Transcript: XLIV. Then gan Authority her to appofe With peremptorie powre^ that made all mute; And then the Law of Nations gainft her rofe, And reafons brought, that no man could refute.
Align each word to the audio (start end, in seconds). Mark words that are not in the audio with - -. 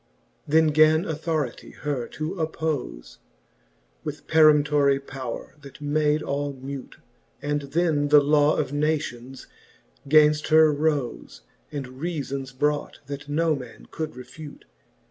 XLIV. 0.47 0.51
Then 0.51 0.67
gan 0.69 1.05
Authority 1.05 1.69
her 1.73 2.07
to 2.07 2.31
appofe 2.33 3.19
With 4.03 4.25
peremptorie 4.25 4.99
powre^ 4.99 5.61
that 5.61 5.79
made 5.79 6.23
all 6.23 6.53
mute; 6.53 6.97
And 7.39 7.61
then 7.61 8.07
the 8.07 8.19
Law 8.19 8.57
of 8.57 8.73
Nations 8.73 9.45
gainft 10.09 10.47
her 10.47 10.73
rofe, 10.73 11.41
And 11.71 11.85
reafons 11.85 12.51
brought, 12.51 12.97
that 13.05 13.29
no 13.29 13.55
man 13.55 13.89
could 13.91 14.15
refute. 14.15 14.65